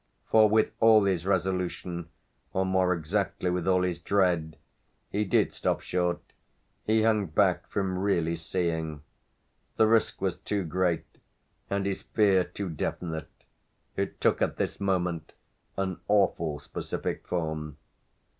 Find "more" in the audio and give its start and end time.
2.65-2.91